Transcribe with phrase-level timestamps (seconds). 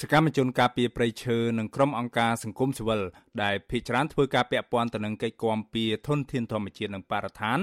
[0.00, 3.00] សកម្មជនការពារព្រៃឈើនិងក្រុមអង្គការសង្គមស៊ីវិល
[3.42, 7.58] ដែលភិជាច្រើនធ្វើការពាក់ព័ន្ធទៅនឹងកិច្ចគាំពៀធនធានធម្មជាតិនិងបរិស្ថាន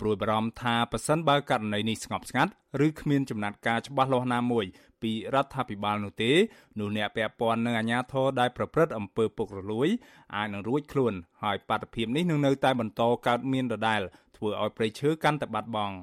[0.00, 2.52] ព្រួយបារម្ភថាប៉ះសិនបើករណីនេះស្ងប់ស្ងាត់
[2.86, 4.64] ឬគ្មានចំណាត់ការច្បាស់លាស់ណាមួយ
[5.02, 6.32] ពីរដ្ឋាភិបាលនោះទេ
[6.78, 9.88] នោះអ្នកពាក់ព័ន្ធនឹងអាជ្ញាធរដែលប្រព្រឹត្តអំពើពុករលួយ
[10.36, 14.00] អាចនឹងរួចខ្លួនហើយបាតុភិបនេះនឹងនៅតែបន្តកើតមានដដែល
[14.36, 15.96] ធ្វើឲ្យប្រៃឈើកាន់តែបាត់បង់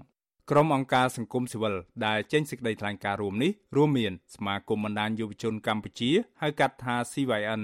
[0.54, 1.76] ក្រុមអង្គការសង្គមស៊ីវិល
[2.06, 6.12] ដែលចេញសេចក្តីថ្លែងការណ៍រួមនេះរួមមានសមាគមបណ្ដាញយុវជនកម្ពុជា
[6.42, 7.64] ហៅកាត់ថា CYN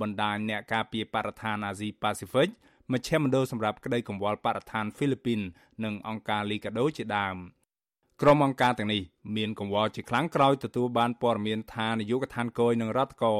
[0.00, 2.48] បណ្ដាញអ្នកការពារបរិស្ថានអាស៊ីប៉ាស៊ីហ្វិក
[2.92, 5.40] មជ្ឈមណ្ឌលសម្រាប់ក្តីកង្វល់បរិស្ថានហ្វីលីពីន
[5.84, 7.36] និងអង្គការលីកាដូជាដើម
[8.22, 9.02] ក្រុមអង្គការទាំងនេះ
[9.36, 13.34] មានកង្វល់ជាខ្លាំងក្រោយទទួលបានព័ត៌មានថានាយកដ្ឋានគយនឹងរដ្ឋកោ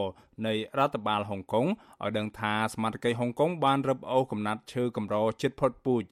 [0.47, 6.05] នៃរដ្ឋបាលហុងកុងឲ្យដឹងថាសមាជិកហុងកុងបានរឹបអូសកំណាត់ឈើកម្រជិតផុតពូជ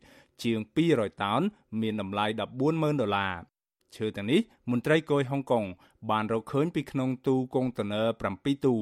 [0.44, 0.58] ជាង
[0.90, 1.42] 200តោន
[1.80, 2.26] មានតម្លៃ
[2.62, 3.34] 140,000ដុល្លារ
[3.96, 4.40] ឈើទាំងនេះ
[4.70, 5.64] មន្ត្រីគយហុងកុង
[6.10, 8.74] បានរកឃើញពីក្នុងទូកុងតឺន័រ7ទូ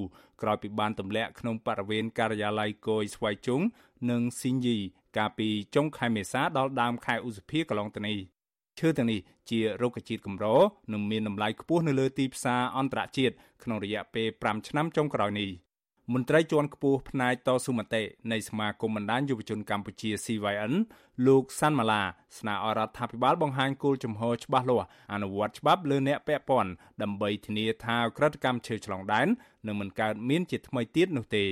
[0.43, 3.61] ក្រោយពីបានទម្លាក់ក្នុងបរិវេណការិយាល័យគយស្វ័យជុង
[4.11, 4.79] និងស៊ីនយី
[5.17, 8.19] កាលពីចុងខែមេសាដល់ដើមខែឧសភាកន្លងទៅនេះ
[8.79, 10.47] ឈើទាំងនេះជារុក្ខជាតិកម្រ
[10.93, 15.51] និងមានតម្លៃខ្ពស់នៅលើទីផ្សារអន្តរជាតិក្នុងរយៈពេល5ឆ្នាំចុងក្រោយនេះ
[16.15, 20.73] មន្ត្រីជាន់ខ្ពស់ផ្នែកតស៊ូមតិនៃសមាគមបណ្ដាញយុវជនកម្ពុជា CYN
[21.27, 22.03] លោកសាន់ម៉ាឡា
[22.39, 26.71] ស្នើអរដ្ឋាភិបាលបង្ហាញគោលជំហរច្បាស់លាស់អនុវត្តច្បាប់លើអ្នកពាក់ព័ន្ធ
[27.03, 29.29] ដើម្បីធានាថាក្រិតកម្មឈើឆ្លងដែន
[29.67, 31.47] នឹងមិនកើតមានជាថ្មីទៀតនោះទេ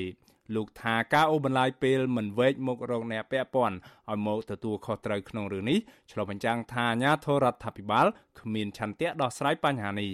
[0.54, 3.76] លោកថាការអូបន្លាយពេលមិនវែកមុខរកអ្នកពាក់ព័ន្ធ
[4.10, 5.78] ឲ្យមកទទួលខុសត្រូវក្នុងរឿងនេះ
[6.10, 8.06] ឆ្លុះបញ្ចាំងថាអាញាធរដ្ឋាភិបាល
[8.40, 10.12] គ្មានឆន្ទៈដោះស្រាយបញ្ហានេះ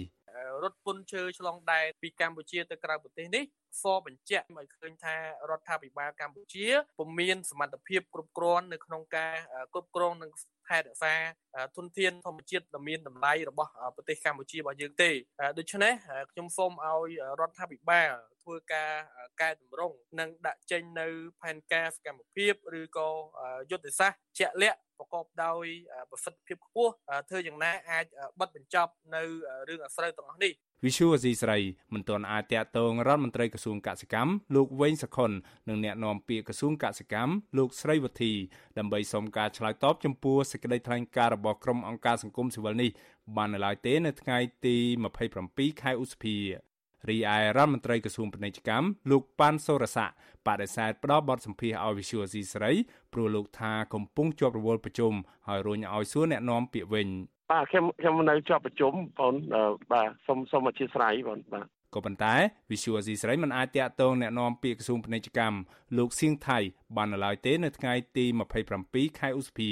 [0.63, 3.43] រត់ពន្ធឈើឆ្លងដែនពីកម្ពុជាទៅក្រៅប្រទេសនេះ
[3.83, 5.15] សបញ្ជាក់ឲ្យឃើញថា
[5.49, 6.65] រដ្ឋាភិបាលកម្ពុជា
[6.99, 9.33] ពុំមានសមត្ថភាពគ្រប់គ្រាន់នៅក្នុងការ
[9.73, 10.31] គ្រប់គ្រងនិង
[10.69, 11.15] ថែរក្សា
[11.77, 15.11] ធនធានធម្មជាតិដ៏មានតម្លៃរបស់ប្រទេសកម្ពុជារបស់យើងទេ
[15.57, 15.93] ដូច្នេះ
[16.31, 18.11] ខ្ញុំសូមឲ្យរដ្ឋាភិបាល
[18.43, 18.91] ធ្វើការ
[19.41, 21.07] កែតម្រង់និងដាក់ចេញនៅ
[21.41, 23.09] ផែនការសកម្មភាពឬក៏
[23.71, 25.65] យុទ្ធសាស្ត្រជាក់លាក់ ប្រកបដោយ
[26.11, 26.91] ប្រសិទ្ធភាពខ្ពស់
[27.29, 28.05] ធ្វើយ៉ាងណាអាច
[28.39, 29.21] បិទបញ្ចប់នៅ
[29.69, 30.53] រឿងអាស្រូវទាំងអស់នេះ
[30.85, 31.57] វិសុវអសីស្រី
[31.93, 35.31] មិនទាន់អាចតាក់ទងរដ្ឋមន្ត្រីក្រសួងកសិកម្មលោកវែងសខុន
[35.69, 38.33] និងអ្នកនាំពាក្យក្រសួងកសិកម្មលោកស្រីវុធី
[38.77, 42.89] ដើម្បីសុំការឆ្លើយតបចំពោះសេចក្តីថ្លែងការណ៍របស់ក្រុមអង្គការសង្គមស៊ីវិលនេះ
[43.35, 44.75] បាននៅឡើយទេនៅថ្ងៃទី
[45.29, 46.37] 27ខែឧសភា
[47.08, 50.10] រីឯរដ្ឋមន្ត្រីក្រសួងពាណិជ្ជកម្មលោកប៉ាន់សូរស័ក
[50.46, 52.70] បដិសេធផ្ដល់បទសម្ភាសន៍ឲ្យវិសុវស៊ីស្រី
[53.12, 55.12] ព្រោះលោកថាកំពុងជាប់រវល់ប្រជុំ
[55.48, 57.08] ហើយរុញឲ្យសួរអ្នកនាំពាក្យវិញ
[57.52, 59.34] បាទខ្ញុំខ្ញុំនៅជាប់ប្រជុំបង
[59.92, 62.34] បាទសូមសូមអធិស្ឋានបងបាទក៏ប៉ុន្តែ
[62.70, 65.58] វិសុវស៊ីស្រីមិនអាចតាក់ទងแนะនាំពាក្យក្រសួងពាណិជ្ជកម្ម
[65.98, 66.58] លោកសៀងថៃ
[66.96, 68.24] បាននៅឡើយទេនៅថ្ងៃទី
[68.72, 69.70] 27ខែឧសភា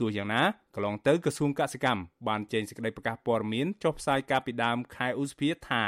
[0.00, 0.42] ទោះយ៉ាងណា
[0.74, 5.84] កន្លងទៅក្រសួងកសិកម្មបានចេញសេចក្តីប្រកាសព័ត៌មានចុះផ្សាយកាលពីដើមខែឧសភាថា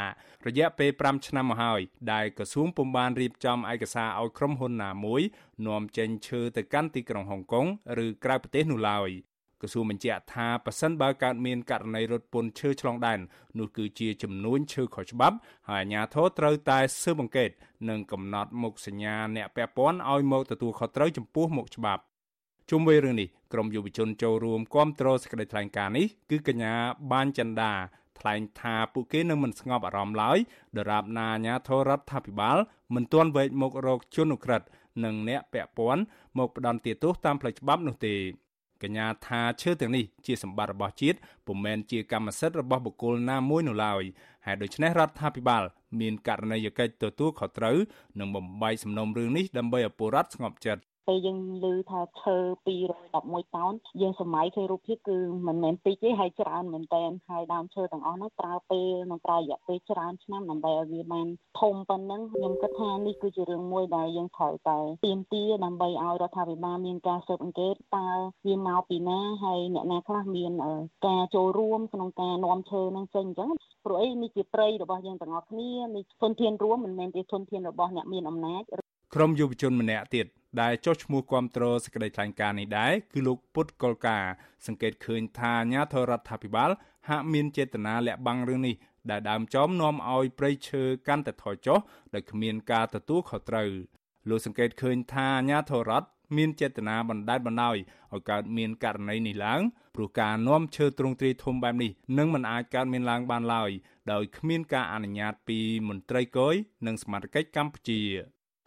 [0.47, 1.81] រយៈពេល5ឆ្នាំមកហើយ
[2.13, 5.23] ដែលក្រសួងពុំបានរៀបចំឯកសារឲ្យក្រុមហ៊ុនណាមួយ
[5.67, 7.67] នាំចេញឈើទៅកាន់ទីក្រុងហុងកុង
[8.05, 9.11] ឬក្រៅប្រទេសនោះឡើយ
[9.61, 13.19] ក្រសួងបញ្ជាក់ថាប៉ះសិនបើកើតមានករណីរត់ពន្ធឈើឆ្លងដែន
[13.59, 15.37] នោះគឺជាចំនួនឈើខុសច្បាប់
[15.69, 17.51] ហើយអាជ្ញាធរត្រូវតែស៊ើបអង្កេត
[17.89, 22.03] និងកំណត់មុខសញ្ញាអ្នកពាក់ព័ន្ធឲ្យមកទទួលខុសត្រូវចំពោះមុខច្បាប់
[22.71, 26.75] ជុំវិញរឿងនេះក្រមយុវជនចូលរួមគាំទ្រសេចក្តីថ្លែងការណ៍នេះគឺកញ្ញា
[27.13, 27.73] បានចន្ទា
[28.19, 30.39] ថ្លែងថាពួកគេនឹងមិនស្ងប់អារម្មណ៍ឡើយ
[30.79, 32.59] ដរាបណាអាញាធរដ្ឋាភិបាល
[32.95, 34.63] មិនទាន់វែកមុខរកជនអក្រិត
[35.05, 36.03] និងអ្នកពាក់ព័ន្ធ
[36.39, 38.15] មកផ្ដន់ទោសតាមផ្លូវច្បាប់នោះទេ
[38.83, 44.03] កញ្ញាថាឈើទាំងនេះជាសម្បត្តិរបស់ជាតិពុំមែនជាកម្មសិទ្ធិរបស់បុគ្គលណាមួយនោះឡើយ
[44.47, 45.63] ហើយដូច្នេះរដ្ឋាភិបាល
[46.01, 47.77] មានករណីយកិច្ចទទួលខុសត្រូវ
[48.19, 61.27] និងបំបីសំណុំរឿងនេះដើម្បីឲ្យពលរដ្ឋស្ងប់ចិត្ត ពេលយើងឮថាឈើ211តោនយើងសម័យឃើញរូបភាពគឺមិនមែនតិចទេហើយច្រើនមែនតើហើយដើមឈើទាំងអស់នោះប្រើពេលនិងប្រើរយៈពេលច្រើនឆ្នាំដើម្បីឲ្យវាបាន
[61.61, 68.09] ធំប៉ុណ្ណឹងខ្ញុំគិតថានេះគឺជារឿងមួយដែលយើងត្រូវតែទៀមទាដើម្បីឲ្យរដ្ឋាភិបាលមានការស៊ើបអង្កេតតើ
[68.47, 70.53] វាមកពីណាហើយអ្នកណាខ្លះមាន
[71.07, 73.51] ការចូលរួមក្នុងការនាំឈើនឹងចេញអញ្ចឹង
[73.85, 78.63] ព្រោះអីនេះជាព្រៃរបស់យើងទាំងអស់គ្នានេះធនធានរួមមិនមែនជាធនធានរបស់អ្នកមានអំណាច
[79.15, 80.27] ក្រុមយុវជនម្នាក់ទៀត
[80.61, 84.25] ដែលចុះឈ្មោះគាំទ្រសេចក្តីថ្លែងការណ៍នេះដែរគឺលោកពុតកុលការ
[84.67, 86.71] សង្កេតឃើញថាអាញាធរដ្ឋាភិបាល
[87.09, 88.75] ហាក់មានចេតនាលាក់បាំងរឿងនេះ
[89.11, 91.79] ដែលដើមចំនាំឲ្យប្រៃឈើកាន់តែថយចុះ
[92.15, 93.71] ដោយគ្មានការទទួលខុសត្រូវ
[94.29, 97.77] លោកសង្កេតឃើញថាអាញាធរដ្ឋមានចេតនាបណ្តែតបណ្តោយ
[98.13, 99.61] ឲ្យកើតមានករណីនេះឡើង
[99.95, 103.71] ព្រោះការនាំឈើទ្រង់ទ្រាយធំបែបនេះនឹងមិនអាចកើតមានឡើងបានឡើយ
[104.13, 105.59] ដោយគ្មានការអនុញ្ញាតពី
[105.89, 106.55] មន្ត្រីគយ
[106.87, 108.01] និងសមាជិកកម្ពុជា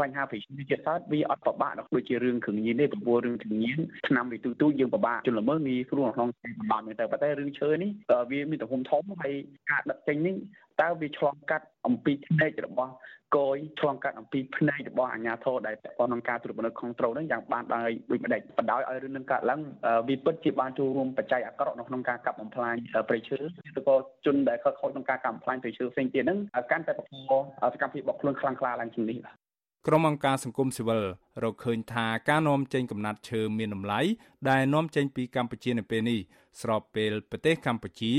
[0.01, 7.91] បញ្ហាប្រជាជាតិសោតវាអត់ប្របាក់ដូចជារឿងគ្រឿងញៀនទេព្រោះរឿងគ្រឿងញៀនឆ្នាំវិទូទូយើងប្របាក់ជនល្មើសងាយស្រួលក្នុងការប្របាក់មែនតើប៉ុន្តែរឿងឈើនេះ
[8.31, 9.33] វាមានទំហំធំហើយ
[9.69, 10.35] ការដឹកចេញនេះ
[10.81, 12.91] តើវាឆ្លងកាត់អំពីផ្នែករបស់
[13.35, 19.61] កយឆ្លងកាត់អំពីផ្នែករបស់អាជ្ញាធរដែលពាក់ព័ន្ធនឹងការត្រួតពិនិត្យខុសត្រូវនឹងយ៉ាងបានដោយដូចម្ដេចបណ្ដោយឲ្យរឿងនឹងកើតឡើង
[20.07, 22.75] វាពិតជាបានចូលរួមបច្ច័យអាក្រក់នៅក្នុងការកាប់បំផ្លាញ
[23.09, 23.37] ព្រៃឈើ
[23.77, 23.95] ឬក៏
[24.25, 26.39] ជនដែលខិតខំក្នុងការកាប់បំផ្លាញព្រៃឈើផ្សេងទៀតហ្នឹង
[26.71, 27.33] កាន់តែបង្ក
[27.73, 29.46] សកម្មភាពរបស់ខ្លួនខ្លាំងក្លាឡើងជាងនេះបាទ
[29.89, 31.03] ក្រុមអង្គការសង្គមស៊ីវិល
[31.43, 34.01] រកឃើញថាការនាំចេញកំណាត់ឈើមានតម្លៃ
[34.49, 36.19] ដែលនាំចេញពីកម្ពុជានៅពេលនេះ
[36.61, 38.13] ស្របពេលប្រទេសកម្ពុជា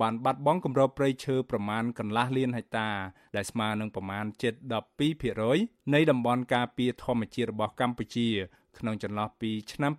[0.00, 2.88] បានបាត់បង់គម្របព្រៃឈើប្រមាណកន្លះលានហិកតា
[3.36, 4.24] ដែលស្មើនឹងប្រមាណ
[5.08, 8.28] 7.12%នៃតំបន់ការពារធម្មជាតិរបស់កម្ពុជា
[8.78, 9.92] ក្នុងចន្លោះពីឆ្នាំ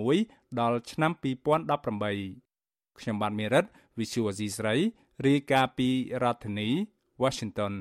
[0.00, 3.64] 2001ដល់ឆ្នាំ2018ខ្ញុំបាទមេរិត
[3.98, 4.74] Visual Asia ស្រី
[5.26, 5.88] រាយការណ៍ពី
[6.22, 6.68] រដ្ឋធានី
[7.22, 7.72] Washington